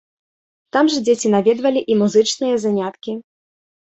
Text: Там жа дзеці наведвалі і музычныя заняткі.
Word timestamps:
Там 0.77 0.85
жа 0.93 1.01
дзеці 1.09 1.29
наведвалі 1.35 1.83
і 1.95 1.97
музычныя 1.99 2.55
заняткі. 2.65 3.11